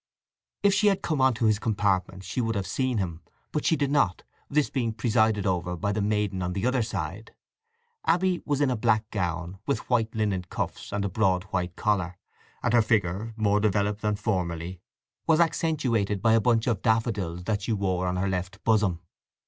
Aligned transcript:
If 0.63 0.73
she 0.73 0.87
had 0.87 1.03
come 1.03 1.21
on 1.21 1.35
to 1.35 1.45
his 1.45 1.59
compartment 1.59 2.23
she 2.23 2.41
would 2.41 2.55
have 2.55 2.65
seen 2.65 2.97
him. 2.97 3.21
But 3.51 3.65
she 3.65 3.75
did 3.75 3.91
not, 3.91 4.23
this 4.49 4.71
being 4.71 4.93
presided 4.93 5.45
over 5.45 5.77
by 5.77 5.91
the 5.91 6.01
maiden 6.01 6.41
on 6.41 6.53
the 6.53 6.65
other 6.65 6.81
side. 6.81 7.35
Abby 8.07 8.41
was 8.43 8.61
in 8.61 8.71
a 8.71 8.75
black 8.75 9.07
gown, 9.11 9.59
with 9.67 9.87
white 9.91 10.15
linen 10.15 10.45
cuffs 10.49 10.91
and 10.91 11.05
a 11.05 11.09
broad 11.09 11.43
white 11.53 11.75
collar, 11.75 12.17
and 12.63 12.73
her 12.73 12.81
figure, 12.81 13.35
more 13.37 13.59
developed 13.59 14.01
than 14.01 14.15
formerly, 14.15 14.81
was 15.27 15.39
accentuated 15.39 16.19
by 16.19 16.33
a 16.33 16.41
bunch 16.41 16.65
of 16.65 16.81
daffodils 16.81 17.43
that 17.43 17.61
she 17.61 17.71
wore 17.73 18.07
on 18.07 18.15
her 18.15 18.27
left 18.27 18.63
bosom. 18.63 19.01